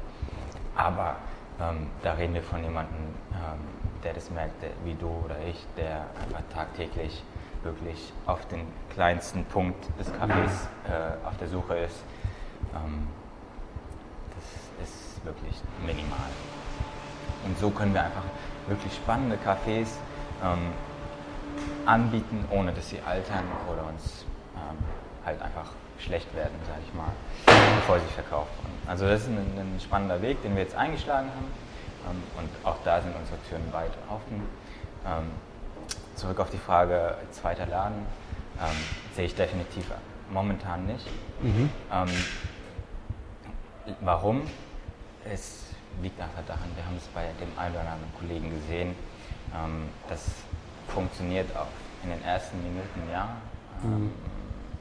[0.74, 1.16] aber
[1.60, 2.96] ähm, da reden wir von jemandem,
[3.32, 3.60] ähm,
[4.02, 7.22] der das merkt, der, wie du oder ich, der einfach tagtäglich
[7.62, 12.02] wirklich auf den kleinsten Punkt des Kaffees äh, auf der Suche ist.
[12.74, 13.06] Ähm,
[14.34, 16.30] das ist wirklich minimal.
[17.44, 18.24] Und so können wir einfach
[18.68, 19.88] wirklich spannende Cafés
[20.42, 20.72] ähm,
[21.86, 24.24] anbieten, ohne dass sie altern oder uns
[24.54, 24.78] ähm,
[25.24, 27.12] halt einfach schlecht werden, sage ich mal,
[27.76, 28.88] bevor sie verkauft wurden.
[28.88, 31.52] Also das ist ein, ein, spannender Weg, den wir jetzt eingeschlagen haben
[32.10, 34.42] ähm, und auch da sind unsere Türen weit offen.
[35.06, 35.30] Ähm,
[36.16, 38.06] zurück auf die Frage zweiter Laden
[38.60, 38.76] ähm,
[39.14, 39.84] sehe ich definitiv
[40.30, 41.06] momentan nicht.
[41.40, 41.70] Mhm.
[41.92, 42.08] Ähm,
[44.00, 44.42] warum?
[45.24, 45.66] Es
[46.02, 48.94] liegt einfach daran, wir haben es bei dem einen oder anderen Kollegen gesehen,
[49.54, 50.24] ähm, das
[50.88, 51.66] funktioniert auch
[52.02, 53.36] in den ersten Minuten ja,
[53.84, 54.12] ähm, mhm.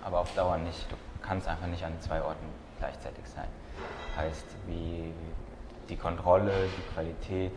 [0.04, 0.92] aber auf Dauer nicht.
[0.92, 2.46] Du kannst einfach nicht an zwei Orten
[2.80, 3.48] gleichzeitig sein.
[4.18, 5.14] Heißt, wie
[5.90, 7.52] die Kontrolle, die Qualität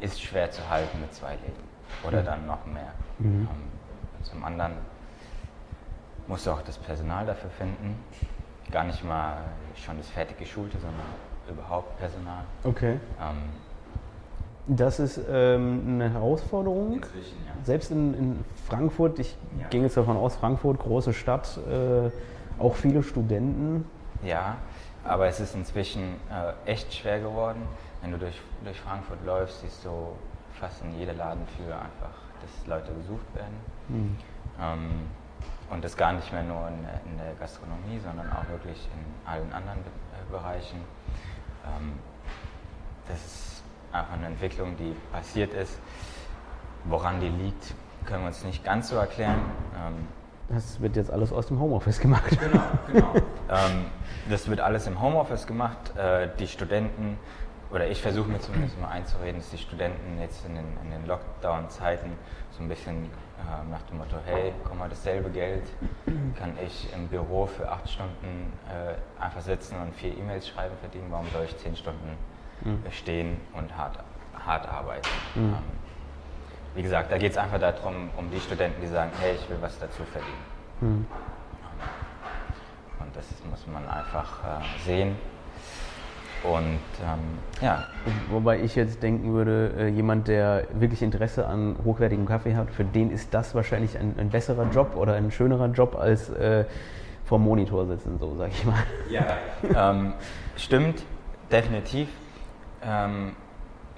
[0.00, 1.64] ist schwer zu halten mit zwei Läden
[2.04, 2.26] oder mhm.
[2.26, 2.92] dann noch mehr.
[3.18, 3.48] Mhm.
[3.50, 4.72] Ähm, zum anderen
[6.26, 8.02] musst du auch das Personal dafür finden.
[8.70, 9.38] Gar nicht mal
[9.74, 11.06] schon das fertig geschulte, sondern
[11.48, 12.44] überhaupt Personal.
[12.62, 13.00] Okay.
[13.20, 13.42] Ähm,
[14.76, 16.94] das ist ähm, eine Herausforderung.
[16.94, 17.64] Inzwischen, ja.
[17.64, 19.66] Selbst in, in Frankfurt, ich ja.
[19.68, 22.10] ging jetzt davon aus, Frankfurt, große Stadt, äh,
[22.62, 23.84] auch viele Studenten.
[24.22, 24.56] Ja,
[25.04, 27.62] aber es ist inzwischen äh, echt schwer geworden.
[28.00, 29.90] Wenn du durch, durch Frankfurt läufst, siehst du
[30.58, 33.56] fast in jeder Ladentür einfach, dass Leute gesucht werden.
[33.88, 34.16] Mhm.
[34.60, 34.90] Ähm,
[35.70, 39.52] und das gar nicht mehr nur in, in, der Gastronomie, sondern auch wirklich in allen
[39.52, 39.90] anderen Be
[40.30, 40.78] Bereichen.
[41.64, 41.98] Ähm,
[43.08, 43.49] das ist
[43.92, 45.78] einfach eine Entwicklung, die passiert ist.
[46.84, 47.74] Woran die liegt,
[48.06, 49.40] können wir uns nicht ganz so erklären.
[49.76, 50.08] Ähm,
[50.48, 52.36] das wird jetzt alles aus dem Homeoffice gemacht.
[52.40, 53.14] Genau, genau.
[53.48, 53.86] ähm,
[54.28, 55.96] das wird alles im Homeoffice gemacht.
[55.96, 57.18] Äh, die Studenten,
[57.70, 62.10] oder ich versuche mir zumindest mal einzureden, dass die Studenten jetzt in den, den Lockdown-Zeiten
[62.50, 65.62] so ein bisschen äh, nach dem Motto, hey, komm mal, dasselbe Geld
[66.36, 71.06] kann ich im Büro für acht Stunden äh, einfach sitzen und vier E-Mails schreiben verdienen,
[71.10, 72.18] warum soll ich zehn Stunden
[72.62, 72.82] mhm.
[72.90, 73.98] stehen und hart,
[74.46, 75.08] hart arbeiten?
[75.34, 75.42] Mhm.
[75.42, 75.54] Ähm,
[76.74, 79.58] wie gesagt, da geht es einfach darum, um die Studenten, die sagen, hey, ich will
[79.60, 80.34] was dazu verdienen.
[80.80, 81.06] Mhm.
[83.00, 85.16] Und das muss man einfach äh, sehen.
[86.42, 87.86] Und ähm, ja.
[88.30, 92.84] Wobei ich jetzt denken würde, äh, jemand, der wirklich Interesse an hochwertigem Kaffee hat, für
[92.84, 96.64] den ist das wahrscheinlich ein, ein besserer Job oder ein schönerer Job als äh,
[97.26, 98.82] vor Monitor sitzen, so sag ich mal.
[99.10, 100.14] Ja, ähm,
[100.56, 101.02] stimmt,
[101.52, 102.08] definitiv.
[102.82, 103.36] Ähm,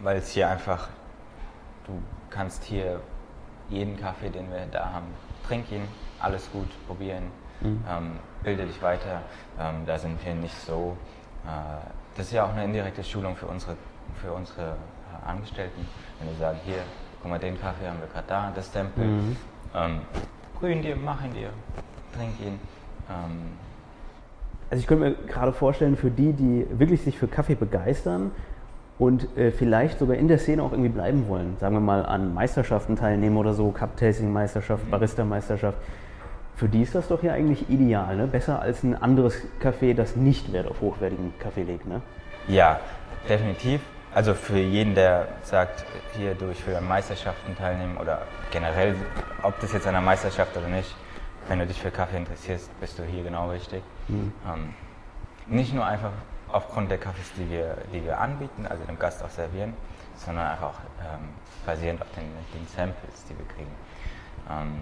[0.01, 0.89] weil es hier einfach,
[1.87, 1.93] du
[2.31, 3.01] kannst hier
[3.69, 5.07] jeden Kaffee, den wir da haben,
[5.47, 5.83] trinken,
[6.21, 7.25] alles gut, probieren,
[7.61, 7.85] mhm.
[7.89, 9.23] ähm, bilde dich weiter.
[9.59, 10.97] Ähm, da sind wir nicht so.
[11.45, 13.77] Äh, das ist ja auch eine indirekte Schulung für unsere,
[14.21, 15.87] für unsere äh, Angestellten.
[16.19, 16.83] Wenn wir sagen, hier,
[17.21, 19.05] guck mal, den Kaffee haben wir gerade da, das Stempel.
[19.05, 19.37] Mhm.
[19.75, 20.01] Ähm,
[20.83, 21.51] dir, mach ihn dir,
[22.15, 22.59] trink ihn.
[23.11, 23.57] Ähm,
[24.71, 28.31] also ich könnte mir gerade vorstellen, für die, die wirklich sich für Kaffee begeistern,
[29.03, 31.57] und äh, vielleicht sogar in der Szene auch irgendwie bleiben wollen.
[31.59, 34.91] Sagen wir mal an Meisterschaften teilnehmen oder so, Cup-Tasting-Meisterschaft, mhm.
[34.91, 35.77] Barista-Meisterschaft.
[36.55, 38.29] Für die ist das doch ja eigentlich ideal, ne?
[38.29, 41.85] besser als ein anderes Café, das nicht Wert auf hochwertigen Kaffee legt.
[41.85, 42.01] Ne?
[42.47, 42.79] Ja,
[43.29, 43.81] definitiv.
[44.15, 45.85] Also für jeden, der sagt,
[46.17, 48.95] hier durch für Meisterschaften teilnehmen oder generell,
[49.43, 50.95] ob das jetzt an einer Meisterschaft oder nicht,
[51.49, 53.83] wenn du dich für Kaffee interessierst, bist du hier genau richtig.
[54.07, 54.33] Mhm.
[54.47, 54.75] Ähm,
[55.49, 56.13] nicht nur einfach
[56.53, 59.75] aufgrund der Kaffees, die wir, die wir anbieten, also dem Gast auch servieren,
[60.17, 61.29] sondern einfach auch ähm,
[61.67, 63.71] basierend auf den, den, Samples, die wir kriegen.
[64.51, 64.81] Ähm,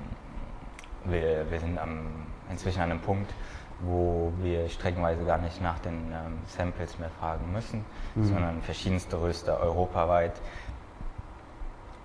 [1.04, 3.32] wir, wir sind am, inzwischen an einem Punkt,
[3.80, 8.24] wo wir streckenweise gar nicht nach den ähm, Samples mehr fragen müssen, mhm.
[8.24, 10.32] sondern verschiedenste Röster europaweit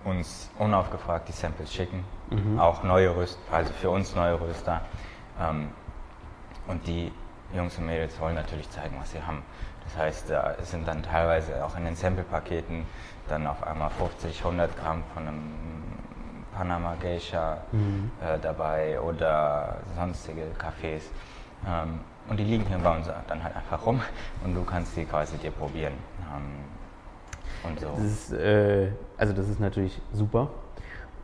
[0.05, 2.59] uns unaufgefragt die Samples schicken, mhm.
[2.59, 4.81] auch neue Röster, also für uns neue Röster.
[5.41, 5.69] Ähm,
[6.67, 7.11] und die
[7.55, 9.43] Jungs und Mädels wollen natürlich zeigen, was sie haben.
[9.83, 12.85] Das heißt, da sind dann teilweise auch in den Sample-Paketen
[13.27, 15.53] dann auf einmal 50, 100 Gramm von einem
[16.55, 18.11] Panama Geisha mhm.
[18.21, 21.03] äh, dabei oder sonstige Kaffees.
[21.67, 24.01] Ähm, und die liegen hier bei uns dann halt einfach rum
[24.43, 25.93] und du kannst die quasi dir probieren.
[26.33, 27.87] Ähm, und so.
[27.95, 30.49] Das ist, äh, also das ist natürlich super.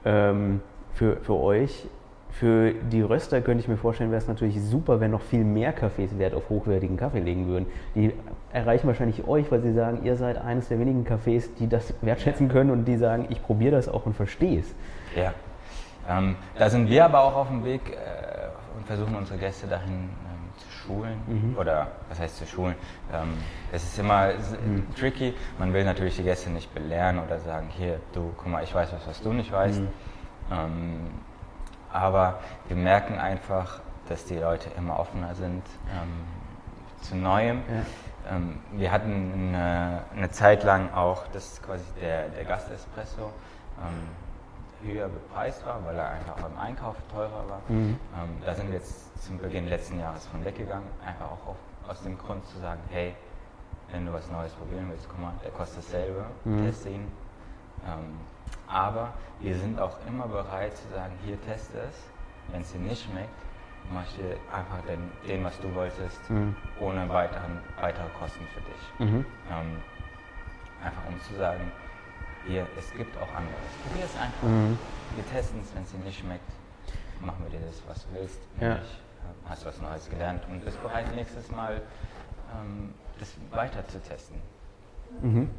[0.06, 0.62] Ähm,
[0.94, 1.88] für, für euch
[2.32, 5.76] für die Röster könnte ich mir vorstellen, wäre es natürlich super, wenn noch viel mehr
[5.76, 7.68] Cafés Wert auf hochwertigen Kaffee legen würden.
[7.94, 8.14] Die
[8.54, 12.50] erreichen wahrscheinlich euch, weil sie sagen, ihr seid eines der wenigen Cafés, die das wertschätzen
[12.50, 14.74] können und die sagen, ich probiere das auch und verstehe es.
[15.16, 15.34] Ja,
[16.10, 19.92] ähm, da sind wir aber auch auf dem Weg äh, und versuchen unsere Gäste dahin
[19.92, 20.10] ähm,
[20.58, 21.22] zu schulen.
[21.28, 21.58] Mhm.
[21.58, 22.76] Oder was heißt zu schulen?
[23.14, 23.34] Ähm,
[23.72, 24.86] es ist immer mhm.
[24.96, 25.34] tricky.
[25.60, 28.94] Man will natürlich die Gäste nicht belehren oder sagen, hier, du, guck mal, ich weiß
[28.94, 29.82] was, was du nicht weißt.
[29.82, 29.88] Mhm.
[31.94, 36.26] Aber wir merken einfach, dass die Leute immer offener sind ähm,
[37.02, 37.62] zu Neuem.
[37.70, 38.36] Ja.
[38.36, 43.32] Ähm, wir hatten eine, eine, Zeit lang auch, dass quasi der, der Gastespresso
[43.80, 47.62] ähm, höher bepreist war, weil er einfach beim Einkauf teurer war.
[47.68, 47.98] Mhm.
[48.16, 51.56] Ähm, da sind wir jetzt zum Beginn letzten Jahres von weggegangen, einfach auch auf,
[51.88, 53.16] aus dem Grund zu sagen, hey,
[53.92, 56.66] wenn du was Neues probieren willst, guck mal, der kostet dasselbe, mhm.
[56.66, 57.12] teste ihn.
[57.86, 58.20] Ähm,
[58.68, 61.96] aber wir sind auch immer bereit zu sagen, hier teste es.
[62.52, 63.30] Wenn es dir nicht schmeckt,
[63.94, 66.56] mach dir einfach den, den was du wolltest, mhm.
[66.80, 69.10] ohne weiteren, weitere Kosten für dich.
[69.10, 69.26] Mhm.
[69.50, 69.78] Ähm,
[70.84, 71.72] einfach um zu sagen,
[72.48, 73.58] hier, es gibt auch anderes.
[73.88, 74.44] Probier es einfach.
[74.44, 74.78] Mhm.
[75.16, 76.50] Wir testen es, wenn es dir nicht schmeckt,
[77.20, 78.40] machen wir dir das, was du willst.
[78.60, 78.76] Ja.
[78.76, 81.82] Nicht, äh, hast du was Neues gelernt und bist bereit, nächstes Mal
[82.56, 84.38] ähm, das weiter zu testen.
[85.22, 85.50] Mhm.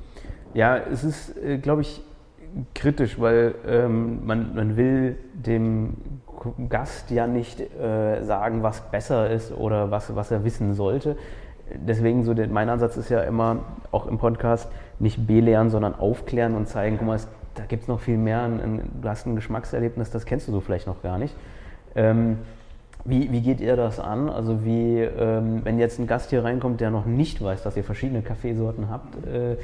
[0.54, 2.02] Ja, es ist, äh, glaube ich,
[2.74, 5.96] kritisch, weil ähm, man, man will dem
[6.68, 11.16] Gast ja nicht äh, sagen, was besser ist oder was, was er wissen sollte.
[11.74, 13.58] Deswegen so der, mein Ansatz ist ja immer,
[13.90, 17.88] auch im Podcast, nicht belehren, sondern aufklären und zeigen, guck mal, es, da gibt es
[17.88, 18.42] noch viel mehr.
[18.42, 21.34] Ein, ein, du hast ein Geschmackserlebnis, das kennst du so vielleicht noch gar nicht.
[21.94, 22.38] Ähm,
[23.04, 24.28] wie, wie, geht ihr das an?
[24.28, 27.84] Also wie, ähm, wenn jetzt ein Gast hier reinkommt, der noch nicht weiß, dass ihr
[27.84, 29.56] verschiedene Kaffeesorten habt, äh,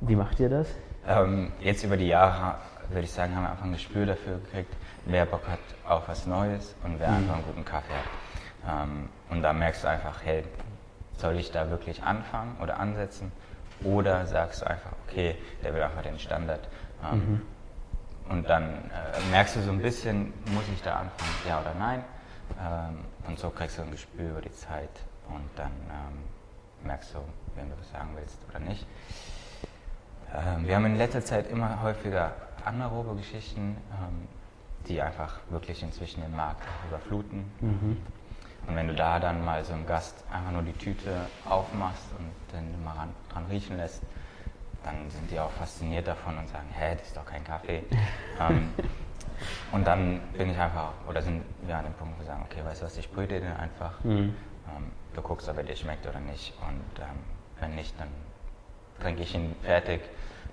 [0.00, 0.68] wie macht ihr das?
[1.08, 2.56] Ähm, jetzt über die Jahre,
[2.90, 4.74] würde ich sagen, haben wir einfach ein Gespür dafür gekriegt,
[5.06, 7.16] wer Bock hat auf was Neues und wer mhm.
[7.16, 8.84] einfach einen guten Kaffee hat.
[8.86, 10.44] Ähm, und da merkst du einfach, hey,
[11.16, 13.32] soll ich da wirklich anfangen oder ansetzen?
[13.84, 16.68] Oder sagst du einfach, okay, der will einfach den Standard.
[17.10, 17.42] Ähm, mhm.
[18.28, 22.04] Und dann äh, merkst du so ein bisschen, muss ich da anfangen, ja oder nein?
[22.60, 24.90] Ähm, und so kriegst du ein Gespür über die Zeit
[25.28, 27.18] und dann ähm, merkst du,
[27.54, 28.86] wem du das sagen willst oder nicht.
[30.34, 32.32] Ähm, wir haben in letzter Zeit immer häufiger
[32.64, 34.28] anaerobe Geschichten, ähm,
[34.86, 37.50] die einfach wirklich inzwischen den Markt überfluten.
[37.60, 37.96] Mhm.
[38.66, 41.16] Und wenn du da dann mal so einem Gast einfach nur die Tüte
[41.48, 44.02] aufmachst und dann mal ran, dran riechen lässt,
[44.84, 47.82] dann sind die auch fasziniert davon und sagen, hä, das ist doch kein Kaffee.
[48.40, 48.70] ähm,
[49.72, 52.64] und dann bin ich einfach, oder sind wir an dem Punkt, wo wir sagen, okay,
[52.64, 54.02] weißt du was, ich brühe dir den einfach.
[54.04, 54.34] Mhm.
[54.68, 56.52] Ähm, du guckst, ob er dir schmeckt oder nicht.
[56.60, 57.18] Und ähm,
[57.60, 58.08] wenn nicht, dann
[59.00, 60.00] trinke ich ihn fertig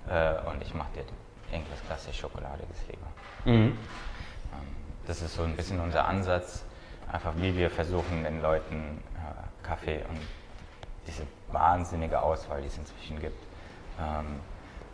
[0.08, 1.04] äh, und ich mache dir
[1.52, 3.06] irgendwas klassisch Schokoladiges lieber.
[3.44, 3.66] Mhm.
[3.66, 3.78] Ähm,
[5.06, 6.64] das ist so ein bisschen unser Ansatz,
[7.10, 10.20] einfach wie wir versuchen, den Leuten äh, Kaffee und
[11.06, 13.40] diese wahnsinnige Auswahl, die es inzwischen gibt,
[14.00, 14.40] ähm,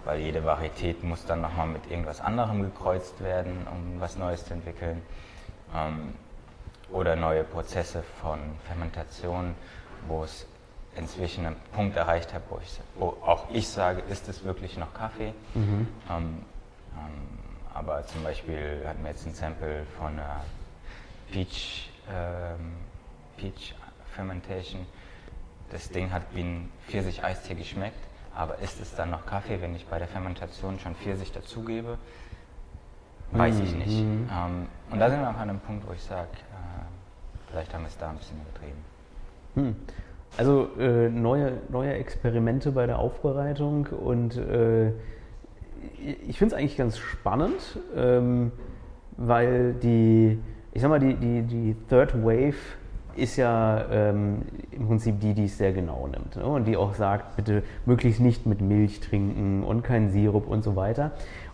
[0.04, 4.54] weil jede Varietät muss dann nochmal mit irgendwas anderem gekreuzt werden, um was Neues zu
[4.54, 5.02] entwickeln.
[5.74, 6.14] Ähm,
[6.90, 9.54] oder neue Prozesse von Fermentation,
[10.06, 10.46] wo es
[10.96, 14.92] inzwischen einen Punkt erreicht habe, wo, ich, wo auch ich sage, ist es wirklich noch
[14.94, 15.32] Kaffee?
[15.54, 15.88] Mhm.
[16.10, 16.42] Ähm,
[16.94, 17.38] ähm,
[17.74, 20.42] aber zum Beispiel hatten wir jetzt ein Sample von einer
[21.30, 22.74] Peach, ähm,
[23.36, 23.74] Peach
[24.14, 24.86] Fermentation.
[25.70, 27.96] Das Ding hat wie ein Pfirsich-Eistee geschmeckt,
[28.34, 31.96] aber ist es dann noch Kaffee, wenn ich bei der Fermentation schon Pfirsich dazugebe?
[33.30, 33.62] Weiß mhm.
[33.62, 34.04] ich nicht.
[34.04, 34.28] Mhm.
[34.30, 37.82] Ähm, und da sind wir auch an einem Punkt, wo ich sage, äh, vielleicht haben
[37.82, 38.84] wir es da ein bisschen übertrieben.
[39.54, 39.76] Mhm.
[40.36, 44.92] Also äh, neue, neue Experimente bei der Aufbereitung und äh,
[46.26, 48.52] ich finde es eigentlich ganz spannend, ähm,
[49.16, 50.38] weil die,
[50.72, 52.54] ich sag mal, die, die, die Third Wave
[53.14, 56.46] ist ja ähm, im Prinzip die, die es sehr genau nimmt ne?
[56.46, 60.76] und die auch sagt, bitte möglichst nicht mit Milch trinken und keinen Sirup und so
[60.76, 61.12] weiter.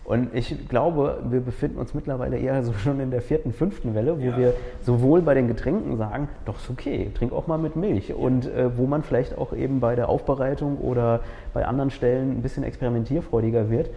[0.09, 4.17] Und ich glaube, wir befinden uns mittlerweile eher so schon in der vierten, fünften Welle,
[4.17, 4.37] wo ja.
[4.39, 8.11] wir sowohl bei den Getränken sagen, doch ist okay, trink auch mal mit Milch.
[8.11, 11.19] Und äh, wo man vielleicht auch eben bei der Aufbereitung oder
[11.53, 13.91] bei anderen Stellen ein bisschen experimentierfreudiger wird.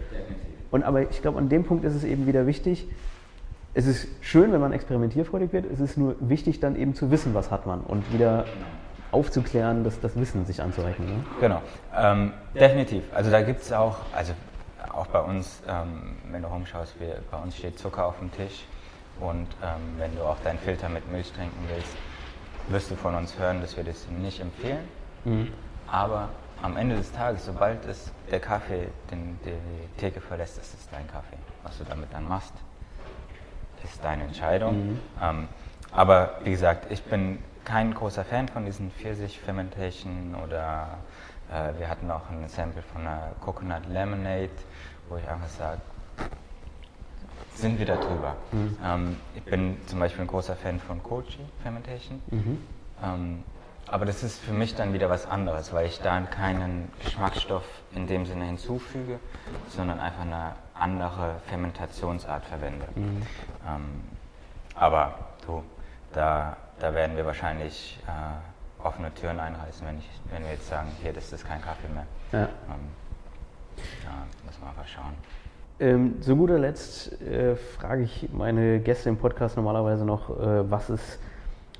[0.70, 2.86] Und aber ich glaube, an dem Punkt ist es eben wieder wichtig,
[3.72, 7.32] es ist schön, wenn man experimentierfreudig wird, es ist nur wichtig, dann eben zu wissen,
[7.32, 8.44] was hat man und wieder
[9.12, 11.08] aufzuklären, das, das Wissen sich anzurechnen.
[11.08, 11.24] Ne?
[11.40, 11.62] Genau,
[11.96, 13.04] ähm, definitiv.
[13.14, 14.34] Also da gibt es auch, also
[14.92, 18.64] auch bei uns, ähm, wenn du rumschaust, wir, bei uns steht Zucker auf dem Tisch
[19.20, 21.92] und ähm, wenn du auch deinen Filter mit Milch trinken willst,
[22.68, 24.88] wirst du von uns hören, dass wir das nicht empfehlen.
[25.24, 25.52] Mhm.
[25.86, 26.28] Aber
[26.62, 31.06] am Ende des Tages, sobald es der Kaffee den, die Theke verlässt, ist es dein
[31.08, 31.36] Kaffee.
[31.64, 32.54] Was du damit dann machst,
[33.82, 34.90] ist deine Entscheidung.
[34.90, 35.00] Mhm.
[35.20, 35.48] Ähm,
[35.90, 40.98] aber wie gesagt, ich bin kein großer Fan von diesen Pfirsich-Fermentation oder
[41.50, 44.50] äh, wir hatten auch ein Sample von einer Coconut Lemonade,
[45.12, 45.80] wo ich einfach sage,
[47.54, 48.36] sind wir da drüber.
[48.50, 48.78] Mhm.
[48.82, 52.22] Ähm, ich bin zum Beispiel ein großer Fan von Kochi Fermentation.
[52.30, 52.58] Mhm.
[53.02, 53.44] Ähm,
[53.86, 58.06] aber das ist für mich dann wieder was anderes, weil ich da keinen Geschmacksstoff in
[58.06, 59.18] dem Sinne hinzufüge,
[59.68, 62.86] sondern einfach eine andere Fermentationsart verwende.
[62.94, 63.22] Mhm.
[63.68, 64.02] Ähm,
[64.74, 65.62] aber du,
[66.14, 70.88] da, da werden wir wahrscheinlich äh, offene Türen einreißen, wenn, ich, wenn wir jetzt sagen,
[71.02, 72.06] hier, das ist kein Kaffee mehr.
[72.32, 72.48] Ja.
[74.04, 75.14] Ja, müssen wir einfach schauen.
[75.80, 80.90] Ähm, zu guter Letzt äh, frage ich meine Gäste im Podcast normalerweise noch, äh, was,
[80.90, 81.18] ist,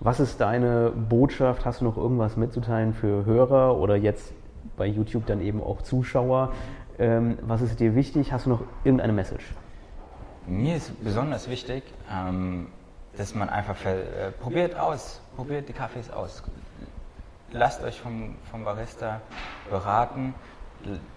[0.01, 1.65] was ist deine Botschaft?
[1.65, 4.33] Hast du noch irgendwas mitzuteilen für Hörer oder jetzt
[4.77, 6.53] bei YouTube dann eben auch Zuschauer?
[6.99, 8.33] Ähm, was ist dir wichtig?
[8.33, 9.45] Hast du noch irgendeine Message?
[10.47, 12.67] Mir ist besonders wichtig, ähm,
[13.17, 16.43] dass man einfach äh, probiert aus, probiert die Kaffees aus.
[17.53, 19.21] Lasst euch vom, vom Barista
[19.71, 20.35] beraten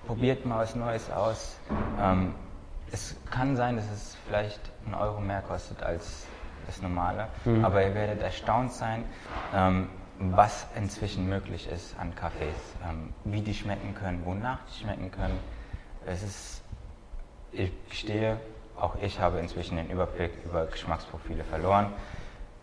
[0.05, 1.57] probiert mal was Neues aus.
[1.99, 2.33] Ähm,
[2.91, 6.27] es kann sein, dass es vielleicht einen Euro mehr kostet als
[6.67, 7.63] das normale, mhm.
[7.63, 9.03] aber ihr werdet erstaunt sein,
[9.53, 12.55] ähm, was inzwischen möglich ist an Kaffees,
[12.87, 15.37] ähm, wie die schmecken können, wonach die schmecken können.
[16.05, 16.61] Es ist,
[17.51, 18.39] ich stehe,
[18.79, 21.87] auch ich habe inzwischen den Überblick über Geschmacksprofile verloren,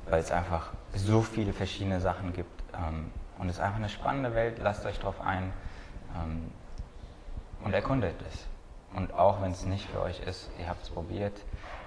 [0.08, 2.62] weil es einfach so viele verschiedene Sachen gibt.
[2.74, 5.52] Ähm, und es ist einfach eine spannende Welt, lasst euch darauf ein.
[7.64, 8.46] Und erkundet es.
[8.94, 11.32] Und auch wenn es nicht für euch ist, ihr habt es probiert.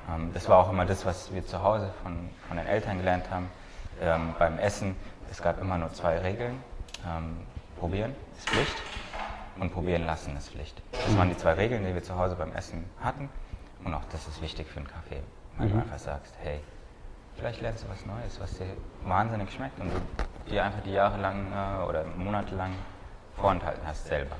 [0.09, 3.29] Ähm, das war auch immer das, was wir zu Hause von, von den Eltern gelernt
[3.29, 3.49] haben.
[4.01, 4.95] Ähm, beim Essen,
[5.29, 6.61] es gab immer nur zwei Regeln.
[7.05, 7.38] Ähm,
[7.79, 8.75] probieren ist Pflicht
[9.59, 10.81] und probieren lassen ist Pflicht.
[10.91, 13.29] Das waren die zwei Regeln, die wir zu Hause beim Essen hatten.
[13.83, 15.21] Und auch das ist wichtig für einen Kaffee.
[15.57, 15.73] Wenn mhm.
[15.73, 16.59] du einfach sagst, hey,
[17.35, 18.65] vielleicht lernst du was Neues, was dir
[19.03, 22.71] wahnsinnig schmeckt und du dir einfach die Jahre lang äh, oder Monate lang
[23.35, 24.35] vorenthalten hast selber.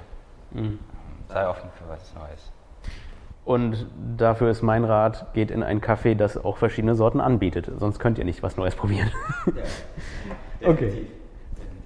[0.52, 0.80] Mhm
[1.28, 2.52] sei offen für was Neues.
[3.46, 3.86] Und
[4.18, 7.70] dafür ist mein Rat, geht in ein Café, das auch verschiedene Sorten anbietet.
[7.78, 9.12] Sonst könnt ihr nicht was Neues probieren.
[10.62, 11.08] Ja, okay.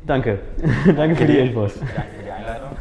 [0.07, 0.39] Danke.
[0.95, 1.77] Danke für die Infos.
[1.79, 2.77] Danke für die Einladung.